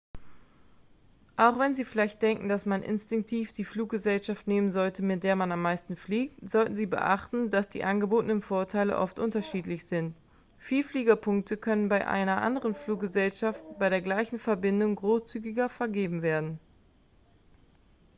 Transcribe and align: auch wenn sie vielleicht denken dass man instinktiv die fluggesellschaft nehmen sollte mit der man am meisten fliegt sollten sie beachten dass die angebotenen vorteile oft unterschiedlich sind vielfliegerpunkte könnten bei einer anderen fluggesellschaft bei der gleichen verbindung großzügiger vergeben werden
auch 1.37 1.59
wenn 1.59 1.75
sie 1.75 1.85
vielleicht 1.85 2.23
denken 2.23 2.49
dass 2.49 2.65
man 2.65 2.81
instinktiv 2.81 3.51
die 3.51 3.63
fluggesellschaft 3.63 4.47
nehmen 4.47 4.71
sollte 4.71 5.03
mit 5.03 5.23
der 5.23 5.35
man 5.35 5.51
am 5.51 5.61
meisten 5.61 5.95
fliegt 5.95 6.33
sollten 6.49 6.75
sie 6.75 6.87
beachten 6.87 7.51
dass 7.51 7.69
die 7.69 7.83
angebotenen 7.83 8.41
vorteile 8.41 8.97
oft 8.97 9.19
unterschiedlich 9.19 9.85
sind 9.85 10.15
vielfliegerpunkte 10.57 11.55
könnten 11.55 11.87
bei 11.89 12.07
einer 12.07 12.41
anderen 12.41 12.73
fluggesellschaft 12.73 13.63
bei 13.77 13.89
der 13.91 14.01
gleichen 14.01 14.39
verbindung 14.39 14.95
großzügiger 14.95 15.69
vergeben 15.69 16.23
werden 16.23 16.57